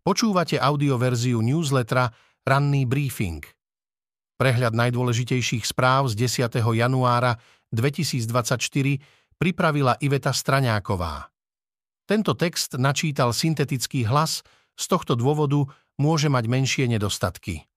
[0.00, 2.08] Počúvate audioverziu newslettera
[2.48, 3.44] Ranný briefing.
[4.40, 6.56] Prehľad najdôležitejších správ z 10.
[6.56, 7.36] januára
[7.68, 8.56] 2024
[9.36, 11.28] pripravila Iveta Straňáková.
[12.08, 14.40] Tento text načítal syntetický hlas,
[14.72, 15.68] z tohto dôvodu
[16.00, 17.68] môže mať menšie nedostatky.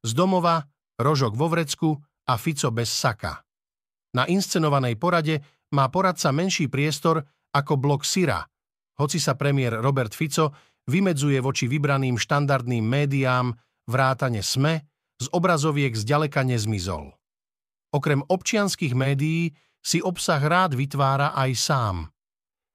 [0.00, 0.64] Z domova,
[0.96, 3.44] Rožok vo vrecku a Fico bez saka.
[4.16, 5.44] Na inscenovanej porade
[5.76, 8.42] má poradca menší priestor ako blok Syra,
[8.98, 10.54] hoci sa premiér Robert Fico
[10.90, 13.54] vymedzuje voči vybraným štandardným médiám
[13.86, 14.82] vrátane SME,
[15.14, 17.14] z obrazoviek zďaleka nezmizol.
[17.94, 21.96] Okrem občianských médií si obsah rád vytvára aj sám.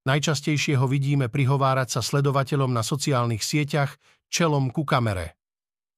[0.08, 4.00] Najčastejšie ho vidíme prihovárať sa sledovateľom na sociálnych sieťach
[4.32, 5.36] čelom ku kamere.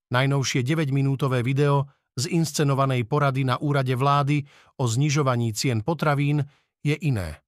[0.10, 4.44] Najnovšie 9-minútové video z inscenovanej porady na úrade vlády
[4.82, 6.44] o znižovaní cien potravín
[6.82, 7.40] je iné.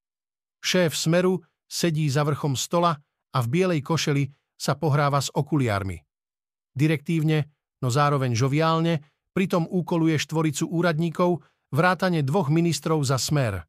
[0.63, 2.95] Šéf Smeru sedí za vrchom stola
[3.35, 5.99] a v bielej košeli sa pohráva s okuliármi.
[6.71, 7.51] Direktívne,
[7.83, 9.03] no zároveň žoviálne,
[9.35, 13.65] pritom úkoluje štvoricu úradníkov vrátane dvoch ministrov za Smer.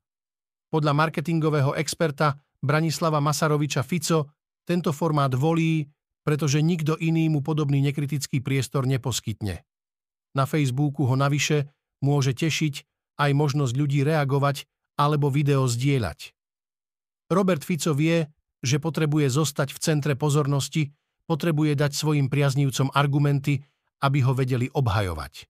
[0.70, 4.31] Podľa marketingového experta Branislava Masaroviča Fico
[4.62, 5.89] tento formát volí,
[6.25, 9.67] pretože nikto iný mu podobný nekritický priestor neposkytne.
[10.34, 11.69] Na Facebooku ho navyše
[12.01, 12.75] môže tešiť
[13.20, 14.67] aj možnosť ľudí reagovať
[15.01, 16.33] alebo video zdieľať.
[17.33, 18.28] Robert Fico vie,
[18.64, 20.92] že potrebuje zostať v centre pozornosti,
[21.25, 23.64] potrebuje dať svojim priaznívcom argumenty,
[24.05, 25.48] aby ho vedeli obhajovať.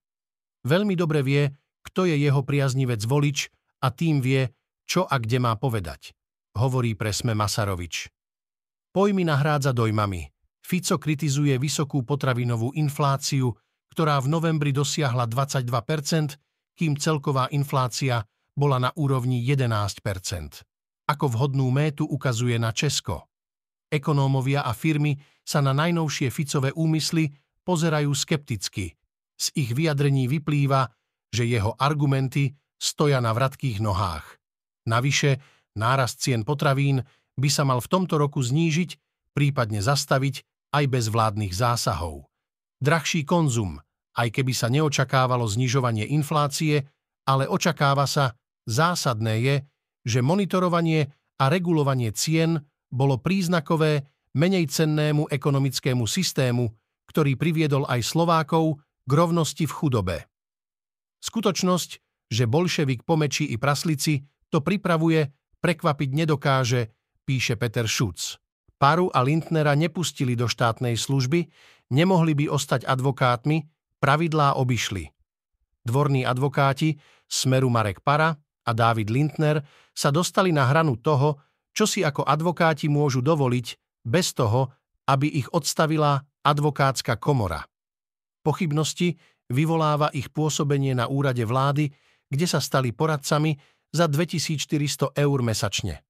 [0.63, 1.51] Veľmi dobre vie,
[1.83, 3.51] kto je jeho priaznivec volič
[3.83, 4.49] a tým vie,
[4.87, 6.15] čo a kde má povedať,
[6.57, 8.09] hovorí presme Masarovič.
[8.95, 10.31] Pojmy nahrádza dojmami.
[10.65, 13.53] Fico kritizuje vysokú potravinovú infláciu,
[13.91, 16.39] ktorá v novembri dosiahla 22%,
[16.73, 18.23] kým celková inflácia
[18.55, 20.74] bola na úrovni 11%.
[21.05, 23.29] Ako vhodnú métu ukazuje na Česko.
[23.93, 25.13] Ekonómovia a firmy
[25.45, 27.29] sa na najnovšie Ficové úmysly
[27.61, 28.97] pozerajú skepticky.
[29.37, 30.89] Z ich vyjadrení vyplýva,
[31.29, 34.25] že jeho argumenty stoja na vratkých nohách.
[34.89, 35.37] Navyše,
[35.77, 37.05] nárast cien potravín
[37.37, 38.97] by sa mal v tomto roku znížiť,
[39.35, 40.41] prípadne zastaviť
[40.73, 42.25] aj bez vládnych zásahov.
[42.79, 43.77] Drahší konzum,
[44.15, 46.87] aj keby sa neočakávalo znižovanie inflácie,
[47.27, 49.55] ale očakáva sa, zásadné je,
[50.05, 51.09] že monitorovanie
[51.41, 52.61] a regulovanie cien
[52.93, 54.07] bolo príznakové
[54.37, 56.71] menej cennému ekonomickému systému,
[57.09, 60.17] ktorý priviedol aj Slovákov k rovnosti v chudobe.
[61.25, 61.89] Skutočnosť,
[62.29, 64.21] že bolševik pomečí i praslici
[64.53, 66.93] to pripravuje, prekvapiť nedokáže,
[67.25, 68.37] píše Peter Šuc.
[68.77, 71.49] Paru a Lindnera nepustili do štátnej služby,
[71.89, 73.65] nemohli by ostať advokátmi,
[73.97, 75.09] pravidlá obišli.
[75.85, 79.61] Dvorní advokáti, Smeru Marek Para, a David Lindner
[79.93, 81.39] sa dostali na hranu toho,
[81.71, 83.67] čo si ako advokáti môžu dovoliť
[84.03, 84.73] bez toho,
[85.05, 87.61] aby ich odstavila advokátska komora.
[88.41, 89.17] Pochybnosti
[89.53, 91.89] vyvoláva ich pôsobenie na úrade vlády,
[92.29, 93.53] kde sa stali poradcami
[93.93, 96.01] za 2400 eur mesačne.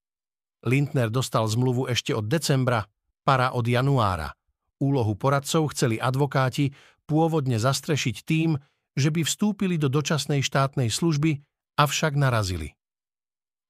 [0.64, 2.88] Lindner dostal zmluvu ešte od decembra,
[3.26, 4.30] para od januára.
[4.78, 6.70] Úlohu poradcov chceli advokáti
[7.10, 8.54] pôvodne zastrešiť tým,
[8.94, 11.42] že by vstúpili do dočasnej štátnej služby
[11.76, 12.74] avšak narazili.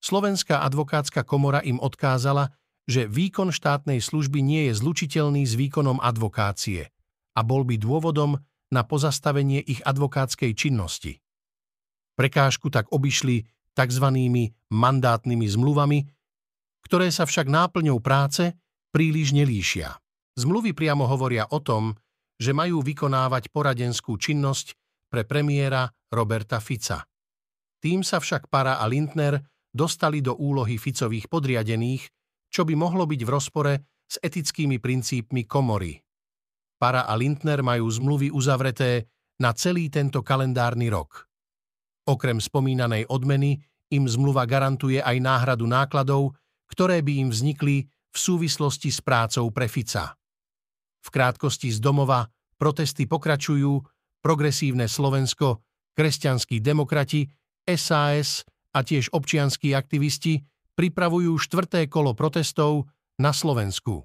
[0.00, 2.54] Slovenská advokátska komora im odkázala,
[2.86, 6.86] že výkon štátnej služby nie je zlučiteľný s výkonom advokácie
[7.34, 8.38] a bol by dôvodom
[8.70, 11.18] na pozastavenie ich advokátskej činnosti.
[12.14, 14.06] Prekážku tak obišli tzv.
[14.70, 15.98] mandátnymi zmluvami,
[16.86, 18.54] ktoré sa však náplňou práce
[18.94, 19.98] príliš nelíšia.
[20.38, 21.98] Zmluvy priamo hovoria o tom,
[22.38, 24.76] že majú vykonávať poradenskú činnosť
[25.10, 27.04] pre premiéra Roberta Fica.
[27.86, 29.38] Tým sa však Para a Lindner
[29.70, 32.10] dostali do úlohy Ficových podriadených,
[32.50, 33.72] čo by mohlo byť v rozpore
[34.10, 35.94] s etickými princípmi komory.
[36.82, 39.06] Para a Lindner majú zmluvy uzavreté
[39.38, 41.30] na celý tento kalendárny rok.
[42.10, 43.62] Okrem spomínanej odmeny
[43.94, 46.34] im zmluva garantuje aj náhradu nákladov,
[46.66, 50.10] ktoré by im vznikli v súvislosti s prácou pre Fica.
[51.06, 52.26] V krátkosti z domova
[52.58, 53.78] protesty pokračujú,
[54.26, 55.62] progresívne Slovensko,
[55.94, 57.30] kresťanskí demokrati
[57.66, 60.42] SAS a tiež občianskí aktivisti
[60.76, 62.86] pripravujú štvrté kolo protestov
[63.18, 64.04] na Slovensku.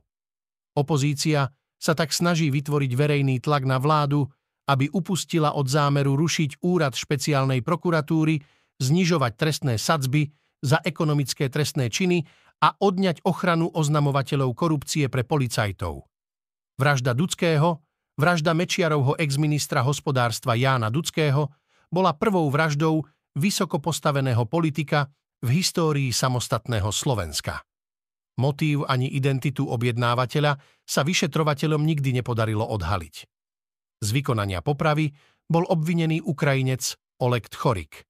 [0.74, 4.30] Opozícia sa tak snaží vytvoriť verejný tlak na vládu,
[4.70, 8.40] aby upustila od zámeru rušiť úrad špeciálnej prokuratúry,
[8.80, 10.32] znižovať trestné sadzby
[10.62, 12.24] za ekonomické trestné činy
[12.62, 16.06] a odňať ochranu oznamovateľov korupcie pre policajtov.
[16.78, 17.82] Vražda Dudského,
[18.16, 21.50] vražda Mečiarovho exministra hospodárstva Jána Dudského
[21.90, 23.04] bola prvou vraždou
[23.38, 25.08] vysoko postaveného politika
[25.42, 27.64] v histórii samostatného Slovenska.
[28.40, 30.58] Motív ani identitu objednávateľa
[30.88, 33.16] sa vyšetrovateľom nikdy nepodarilo odhaliť.
[34.02, 35.12] Z vykonania popravy
[35.46, 38.08] bol obvinený Ukrajinec Oleg Tchorik,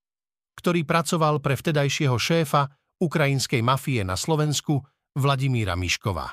[0.55, 2.69] ktorý pracoval pre vtedajšieho šéfa
[3.01, 4.79] ukrajinskej mafie na Slovensku
[5.17, 6.31] Vladimíra Miškova.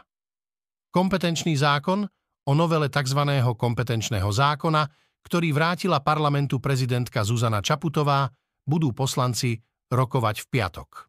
[0.92, 2.04] Kompetenčný zákon
[2.48, 3.20] o novele tzv.
[3.56, 4.84] kompetenčného zákona,
[5.24, 8.30] ktorý vrátila parlamentu prezidentka Zuzana Čaputová,
[8.68, 11.08] budú poslanci rokovať v piatok.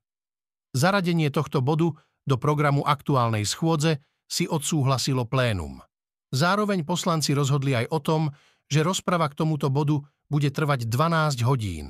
[0.71, 1.91] Zaradenie tohto bodu
[2.23, 5.83] do programu aktuálnej schôdze si odsúhlasilo plénum.
[6.31, 8.21] Zároveň poslanci rozhodli aj o tom,
[8.69, 11.89] že rozprava k tomuto bodu bude trvať 12 hodín.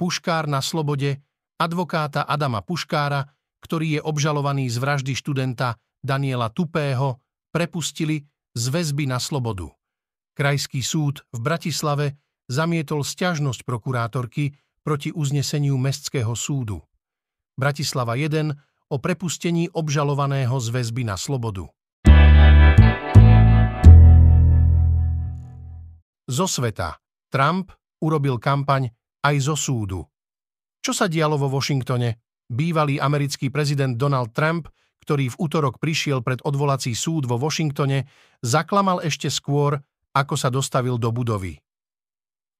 [0.00, 1.20] Puškár na slobode,
[1.60, 3.28] advokáta Adama Puškára,
[3.60, 7.20] ktorý je obžalovaný z vraždy študenta Daniela Tupého,
[7.52, 8.24] prepustili
[8.56, 9.68] z väzby na slobodu.
[10.32, 12.06] Krajský súd v Bratislave
[12.48, 14.54] zamietol sťažnosť prokurátorky
[14.88, 16.80] proti uzneseniu Mestského súdu.
[17.60, 18.56] Bratislava 1
[18.88, 21.68] o prepustení obžalovaného z väzby na slobodu.
[26.24, 26.96] Zo sveta.
[27.28, 27.68] Trump
[28.00, 28.88] urobil kampaň
[29.28, 30.08] aj zo súdu.
[30.80, 32.40] Čo sa dialo vo Washingtone?
[32.48, 34.72] Bývalý americký prezident Donald Trump,
[35.04, 38.08] ktorý v útorok prišiel pred odvolací súd vo Washingtone,
[38.40, 39.76] zaklamal ešte skôr,
[40.16, 41.60] ako sa dostavil do budovy.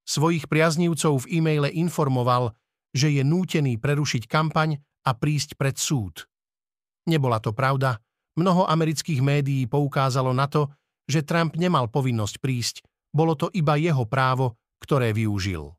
[0.09, 2.57] Svojich priaznívcov v e-maile informoval,
[2.97, 6.25] že je nútený prerušiť kampaň a prísť pred súd.
[7.05, 8.01] Nebola to pravda.
[8.41, 10.73] Mnoho amerických médií poukázalo na to,
[11.05, 12.77] že Trump nemal povinnosť prísť,
[13.13, 15.77] bolo to iba jeho právo, ktoré využil.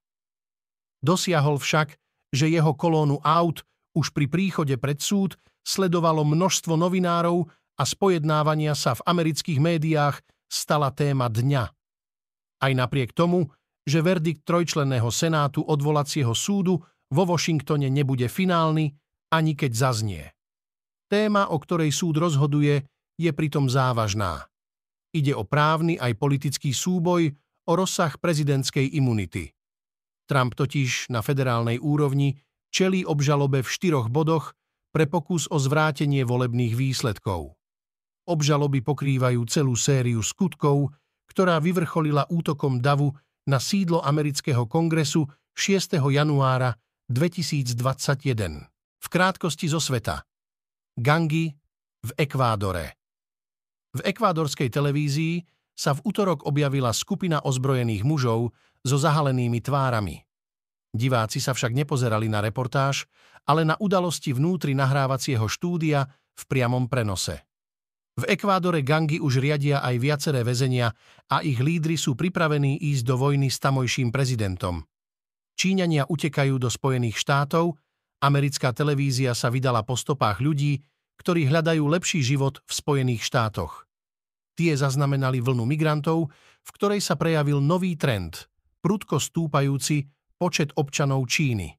[1.01, 1.97] Dosiahol však,
[2.29, 3.65] že jeho kolónu aut
[3.97, 7.49] už pri príchode pred súd sledovalo množstvo novinárov
[7.79, 10.21] a spojednávania sa v amerických médiách
[10.51, 11.65] stala téma dňa.
[12.59, 13.47] Aj napriek tomu,
[13.89, 16.77] že verdikt trojčlenného senátu odvolacieho súdu
[17.09, 18.93] vo Washingtone nebude finálny,
[19.33, 20.25] ani keď zaznie.
[21.09, 22.85] Téma, o ktorej súd rozhoduje,
[23.17, 24.45] je pritom závažná.
[25.09, 27.33] Ide o právny aj politický súboj
[27.65, 29.49] o rozsah prezidentskej imunity.
[30.29, 32.37] Trump totiž na federálnej úrovni
[32.69, 34.53] čelí obžalobe v štyroch bodoch
[34.93, 37.57] pre pokus o zvrátenie volebných výsledkov.
[38.29, 40.93] Obžaloby pokrývajú celú sériu skutkov,
[41.33, 43.09] ktorá vyvrcholila útokom davu
[43.49, 45.25] na sídlo amerického kongresu
[45.57, 45.97] 6.
[45.97, 46.77] januára
[47.09, 48.69] 2021.
[49.01, 50.21] V krátkosti zo sveta.
[50.93, 51.49] Gangi
[52.05, 52.93] v Ekvádore.
[53.97, 55.41] V ekvádorskej televízii
[55.73, 58.53] sa v útorok objavila skupina ozbrojených mužov
[58.85, 60.21] so zahalenými tvárami.
[60.93, 63.09] Diváci sa však nepozerali na reportáž,
[63.49, 66.05] ale na udalosti vnútri nahrávacieho štúdia
[66.37, 67.48] v priamom prenose.
[68.19, 70.91] V Ekvádore gangy už riadia aj viaceré väzenia
[71.31, 74.83] a ich lídry sú pripravení ísť do vojny s tamojším prezidentom.
[75.55, 77.79] Číňania utekajú do Spojených štátov,
[78.19, 80.83] americká televízia sa vydala po stopách ľudí,
[81.15, 83.87] ktorí hľadajú lepší život v Spojených štátoch.
[84.59, 86.27] Tie zaznamenali vlnu migrantov,
[86.59, 88.51] v ktorej sa prejavil nový trend,
[88.83, 91.71] prudko stúpajúci počet občanov Číny.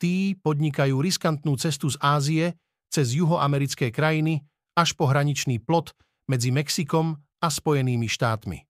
[0.00, 2.56] Tí podnikajú riskantnú cestu z Ázie
[2.88, 4.40] cez juhoamerické krajiny
[4.76, 5.96] až po hraničný plot
[6.28, 8.60] medzi Mexikom a Spojenými štátmi.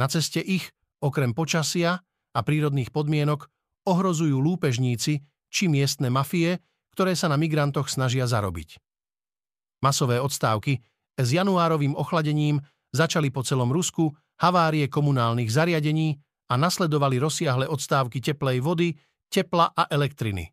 [0.00, 0.72] Na ceste ich,
[1.04, 2.00] okrem počasia
[2.32, 3.46] a prírodných podmienok,
[3.86, 6.58] ohrozujú lúpežníci či miestne mafie,
[6.96, 8.80] ktoré sa na migrantoch snažia zarobiť.
[9.84, 10.82] Masové odstávky
[11.14, 12.58] s januárovým ochladením
[12.90, 18.94] začali po celom Rusku havárie komunálnych zariadení a nasledovali rozsiahle odstávky teplej vody,
[19.28, 20.50] tepla a elektriny.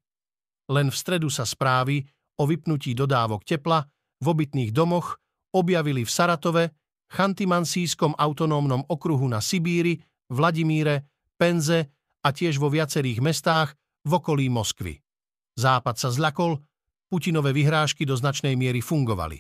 [0.70, 2.04] Len v stredu sa správy
[2.42, 3.86] o vypnutí dodávok tepla
[4.22, 5.20] v obytných domoch
[5.56, 6.64] objavili v Saratove,
[7.12, 11.08] Chantimansískom autonómnom okruhu na Sibíri, Vladimíre,
[11.38, 11.94] Penze
[12.26, 15.00] a tiež vo viacerých mestách v okolí Moskvy.
[15.56, 16.60] Západ sa zľakol,
[17.06, 19.38] Putinové vyhrážky do značnej miery fungovali.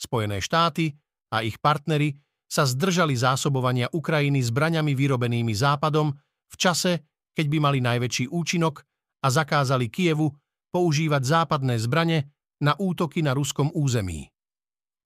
[0.00, 0.96] Spojené štáty
[1.30, 2.16] a ich partnery
[2.48, 6.14] sa zdržali zásobovania Ukrajiny zbraňami vyrobenými Západom
[6.46, 7.04] v čase,
[7.36, 8.80] keď by mali najväčší účinok
[9.22, 10.32] a zakázali Kievu
[10.72, 14.28] používať západné zbrane na útoky na ruskom území.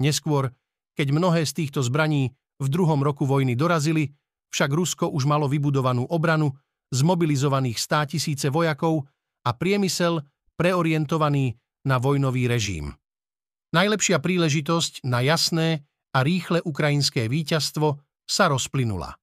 [0.01, 0.51] Neskôr,
[0.97, 4.13] keď mnohé z týchto zbraní v druhom roku vojny dorazili,
[4.51, 6.53] však Rusko už malo vybudovanú obranu,
[6.91, 9.07] zmobilizovaných stá tisíce vojakov
[9.47, 10.21] a priemysel
[10.59, 11.55] preorientovaný
[11.87, 12.93] na vojnový režim.
[13.71, 19.15] Najlepšia príležitosť na jasné a rýchle ukrajinské víťazstvo sa rozplynula.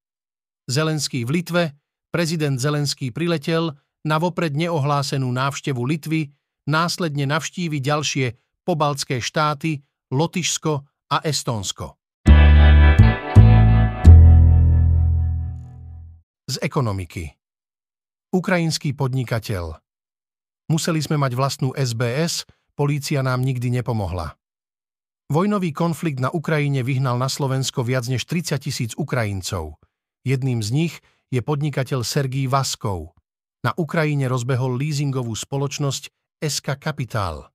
[0.71, 1.63] Zelenský v Litve,
[2.09, 3.75] prezident Zelenský priletel
[4.07, 6.31] na vopred neohlásenú návštevu Litvy,
[6.67, 8.35] následne navštívi ďalšie
[8.67, 9.81] pobaltské štáty,
[10.11, 10.73] Lotyšsko
[11.09, 11.95] a Estónsko.
[16.47, 17.31] Z ekonomiky.
[18.31, 19.79] Ukrajinský podnikateľ.
[20.67, 22.43] Museli sme mať vlastnú SBS,
[22.77, 24.37] Polícia nám nikdy nepomohla.
[25.33, 29.81] Vojnový konflikt na Ukrajine vyhnal na Slovensko viac než 30 tisíc Ukrajincov.
[30.21, 30.93] Jedným z nich
[31.33, 33.17] je podnikateľ Sergý Vaskov.
[33.65, 37.49] Na Ukrajine rozbehol leasingovú spoločnosť SK Capital.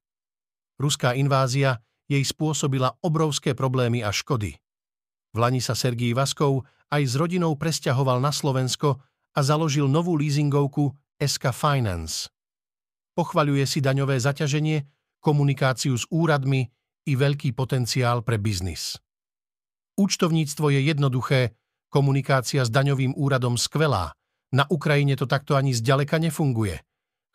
[0.74, 1.78] Ruská invázia
[2.10, 4.58] jej spôsobila obrovské problémy a škody.
[5.30, 8.98] V Lani sa Sergý Vaskov aj s rodinou presťahoval na Slovensko
[9.32, 12.26] a založil novú leasingovku SK Finance.
[13.14, 14.82] Pochvaľuje si daňové zaťaženie,
[15.22, 16.66] komunikáciu s úradmi
[17.06, 18.98] i veľký potenciál pre biznis.
[19.94, 21.54] Účtovníctvo je jednoduché,
[21.86, 24.10] komunikácia s daňovým úradom skvelá.
[24.50, 26.82] Na Ukrajine to takto ani zďaleka nefunguje.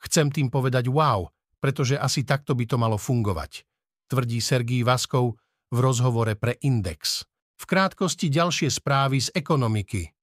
[0.04, 3.66] Chcem tým povedať wow, pretože asi takto by to malo fungovať,
[4.10, 5.38] tvrdí Sergý Vaskov
[5.74, 7.26] v rozhovore pre Index.
[7.58, 10.14] V krátkosti ďalšie správy z ekonomiky.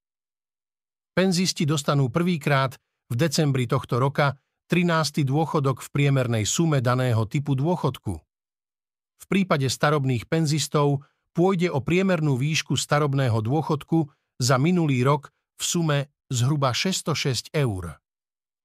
[1.14, 2.78] Penzisti dostanú prvýkrát
[3.10, 4.38] v decembri tohto roka
[4.70, 5.26] 13.
[5.28, 8.14] dôchodok v priemernej sume daného typu dôchodku.
[9.20, 11.04] V prípade starobných penzistov
[11.36, 14.08] pôjde o priemernú výšku starobného dôchodku
[14.40, 15.98] za minulý rok v sume
[16.30, 17.98] zhruba 606 eur.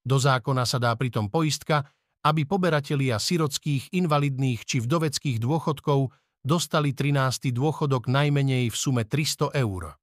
[0.05, 1.85] Do zákona sa dá pritom poistka,
[2.25, 6.11] aby poberatelia sirotských, invalidných či vdoveckých dôchodkov
[6.43, 7.51] dostali 13.
[7.51, 9.95] dôchodok najmenej v sume 300 eur.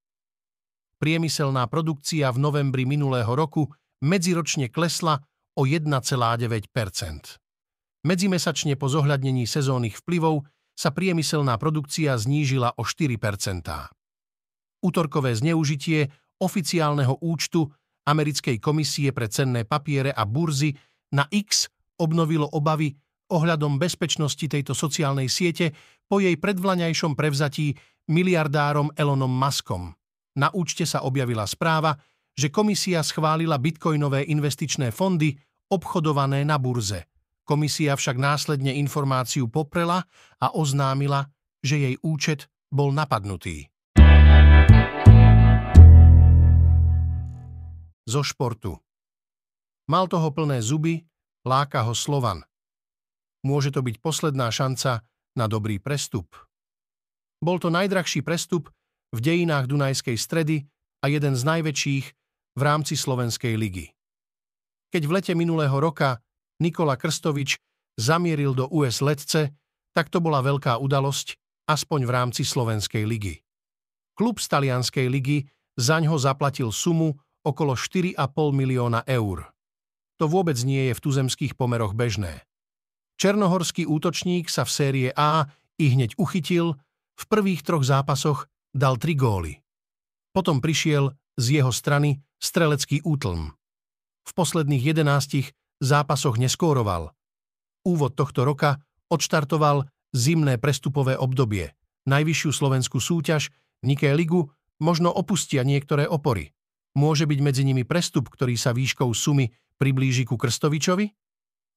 [0.96, 3.68] Priemyselná produkcia v novembri minulého roku
[4.00, 5.20] medziročne klesla
[5.56, 5.88] o 1,9
[8.06, 10.46] Medzimesačne po zohľadnení sezónnych vplyvov
[10.76, 13.16] sa priemyselná produkcia znížila o 4%
[14.85, 17.64] Útorkové zneužitie oficiálneho účtu
[18.06, 20.76] Americkej komisie pre cenné papiere a burzy
[21.16, 22.95] na X obnovilo obavy
[23.33, 25.75] ohľadom bezpečnosti tejto sociálnej siete
[26.07, 27.75] po jej predvlaňajšom prevzatí
[28.07, 29.91] miliardárom Elonom Muskom.
[30.38, 31.97] Na účte sa objavila správa,
[32.37, 35.35] že komisia schválila bitcoinové investičné fondy
[35.73, 37.09] obchodované na burze.
[37.47, 40.05] Komisia však následne informáciu poprela
[40.43, 41.26] a oznámila,
[41.62, 43.71] že jej účet bol napadnutý.
[48.07, 48.79] Zo športu.
[49.91, 51.03] Mal toho plné zuby,
[51.47, 52.43] láka ho Slovan.
[53.47, 55.07] Môže to byť posledná šanca
[55.38, 56.35] na dobrý prestup.
[57.38, 58.75] Bol to najdrahší prestup
[59.15, 60.67] v dejinách Dunajskej stredy
[61.00, 62.07] a jeden z najväčších
[62.59, 63.95] v rámci Slovenskej ligy.
[64.91, 66.19] Keď v lete minulého roka
[66.59, 67.61] Nikola Krstovič
[67.95, 69.55] zamieril do US Letce,
[69.95, 71.37] tak to bola veľká udalosť,
[71.71, 73.41] aspoň v rámci Slovenskej ligy.
[74.17, 75.45] Klub z Talianskej ligy
[75.76, 77.12] zaň ho zaplatil sumu
[77.45, 78.17] okolo 4,5
[78.50, 79.55] milióna eur.
[80.16, 82.44] To vôbec nie je v tuzemských pomeroch bežné.
[83.16, 86.76] Černohorský útočník sa v série A i hneď uchytil,
[87.16, 89.64] v prvých troch zápasoch dal tri góly.
[90.37, 93.56] Potom prišiel z jeho strany strelecký útlm.
[94.28, 97.16] V posledných jedenástich zápasoch neskóroval.
[97.88, 101.73] Úvod tohto roka odštartoval zimné prestupové obdobie.
[102.04, 103.49] Najvyššiu slovenskú súťaž,
[103.85, 106.56] Niké ligu, možno opustia niektoré opory.
[106.96, 111.06] Môže byť medzi nimi prestup, ktorý sa výškou sumy priblíži ku Krstovičovi?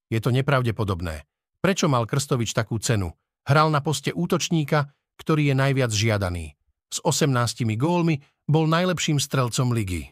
[0.09, 1.23] Je to nepravdepodobné.
[1.59, 3.13] Prečo mal Krstovič takú cenu?
[3.45, 4.89] Hral na poste útočníka,
[5.19, 6.55] ktorý je najviac žiadaný.
[6.89, 7.29] S 18
[7.77, 10.09] gólmi bol najlepším strelcom ligy.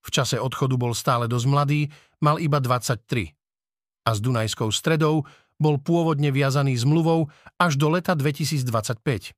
[0.00, 1.80] V čase odchodu bol stále dosť mladý,
[2.22, 3.34] mal iba 23.
[4.08, 5.28] A s Dunajskou stredou
[5.60, 7.28] bol pôvodne viazaný zmluvou
[7.60, 9.34] až do leta 2025.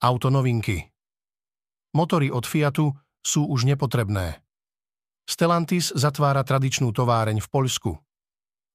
[0.00, 0.88] Autonovinky
[1.94, 4.44] Motory od Fiatu sú už nepotrebné.
[5.24, 7.96] Stellantis zatvára tradičnú továreň v Poľsku.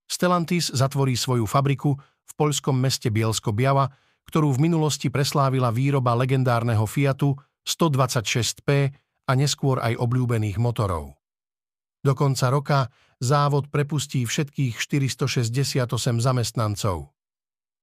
[0.09, 3.93] Stellantis zatvorí svoju fabriku v poľskom meste Bielsko-Biava,
[4.25, 8.69] ktorú v minulosti preslávila výroba legendárneho Fiatu 126P
[9.29, 11.13] a neskôr aj obľúbených motorov.
[12.01, 12.79] Do konca roka
[13.21, 15.85] závod prepustí všetkých 468
[16.17, 17.13] zamestnancov.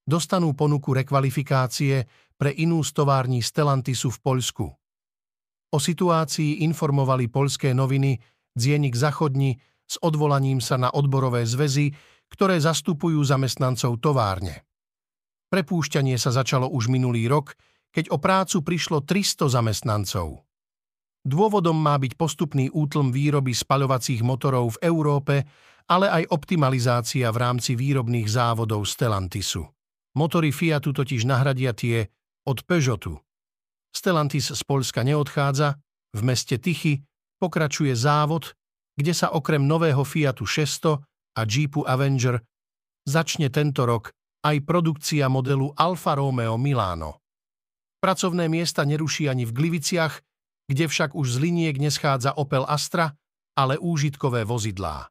[0.07, 4.67] Dostanú ponuku rekvalifikácie pre inú stovární Stellantisu v Poľsku.
[5.77, 8.17] O situácii informovali poľské noviny
[8.57, 11.93] Dzienik Zachodni s odvolaním sa na odborové zväzy,
[12.33, 14.65] ktoré zastupujú zamestnancov továrne.
[15.53, 17.61] Prepúšťanie sa začalo už minulý rok,
[17.93, 20.49] keď o prácu prišlo 300 zamestnancov.
[21.29, 25.45] Dôvodom má byť postupný útlm výroby spaľovacích motorov v Európe,
[25.93, 29.61] ale aj optimalizácia v rámci výrobných závodov Stellantisu.
[30.17, 32.09] Motory Fiatu totiž nahradia tie
[32.49, 33.26] od Peugeotu.
[33.93, 35.77] Stellantis z Polska neodchádza,
[36.17, 37.05] v meste Tichy
[37.37, 38.57] pokračuje závod,
[38.97, 40.99] kde sa okrem nového Fiatu 600
[41.37, 42.41] a Jeepu Avenger
[43.05, 44.11] začne tento rok
[44.43, 47.21] aj produkcia modelu Alfa Romeo Milano.
[48.01, 50.21] Pracovné miesta neruší ani v Gliviciach,
[50.67, 53.15] kde však už z liniek neschádza Opel Astra,
[53.57, 55.09] ale úžitkové vozidlá.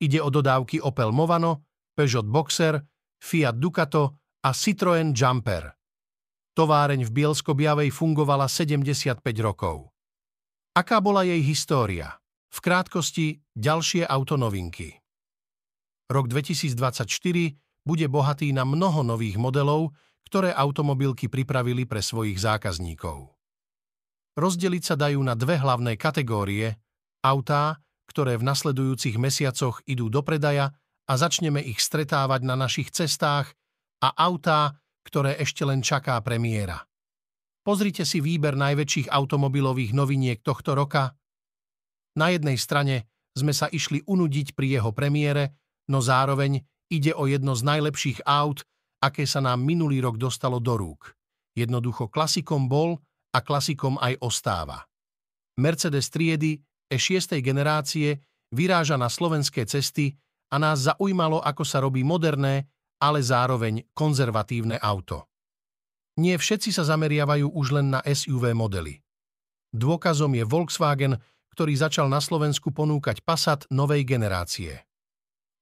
[0.00, 1.64] Ide o dodávky Opel Movano,
[1.96, 2.84] Peugeot Boxer,
[3.16, 5.72] Fiat Ducato a Citroën Jumper.
[6.56, 9.92] Továreň v Bielsko-Biavej fungovala 75 rokov.
[10.72, 12.16] Aká bola jej história?
[12.48, 14.96] V krátkosti ďalšie autonovinky.
[16.08, 17.04] Rok 2024
[17.84, 19.92] bude bohatý na mnoho nových modelov,
[20.24, 23.36] ktoré automobilky pripravili pre svojich zákazníkov.
[24.40, 26.72] Rozdeliť sa dajú na dve hlavné kategórie–
[27.20, 30.72] autá, ktoré v nasledujúcich mesiacoch idú do predaja
[31.04, 33.52] a začneme ich stretávať na našich cestách
[34.00, 36.82] a autá, ktoré ešte len čaká premiéra.
[37.62, 41.14] Pozrite si výber najväčších automobilových noviniek tohto roka.
[42.18, 45.54] Na jednej strane sme sa išli unudiť pri jeho premiére,
[45.90, 46.58] no zároveň
[46.90, 48.62] ide o jedno z najlepších aut,
[49.02, 51.14] aké sa nám minulý rok dostalo do rúk.
[51.54, 52.98] Jednoducho klasikom bol
[53.34, 54.86] a klasikom aj ostáva.
[55.58, 58.22] Mercedes triedy E6 generácie
[58.54, 60.14] vyráža na slovenské cesty
[60.52, 65.28] a nás zaujímalo, ako sa robí moderné, ale zároveň konzervatívne auto.
[66.16, 69.04] Nie všetci sa zameriavajú už len na SUV modely.
[69.76, 71.20] Dôkazom je Volkswagen,
[71.52, 74.88] ktorý začal na Slovensku ponúkať Passat novej generácie.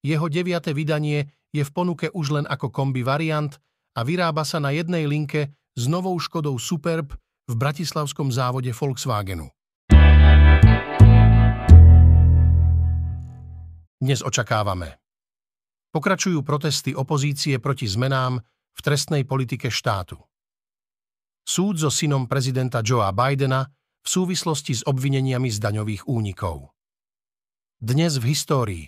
[0.05, 3.51] Jeho deviate vydanie je v ponuke už len ako kombi variant
[3.95, 7.15] a vyrába sa na jednej linke s novou Škodou Superb
[7.51, 9.51] v bratislavskom závode Volkswagenu.
[13.99, 15.04] Dnes očakávame.
[15.95, 18.43] Pokračujú protesty opozície proti zmenám
[18.75, 20.19] v trestnej politike štátu.
[21.47, 23.63] Súd so synom prezidenta Joea Bidena
[24.03, 26.75] v súvislosti s obvineniami z daňových únikov.
[27.79, 28.85] Dnes v histórii.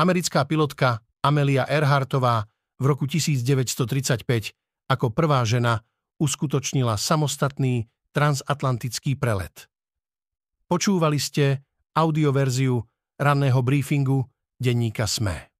[0.00, 2.48] Americká pilotka Amelia Earhartová
[2.80, 4.24] v roku 1935
[4.88, 5.84] ako prvá žena
[6.16, 7.84] uskutočnila samostatný
[8.16, 9.68] transatlantický prelet.
[10.72, 11.60] Počúvali ste
[11.92, 12.80] audioverziu
[13.20, 14.24] ranného briefingu
[14.60, 15.57] denníka SME.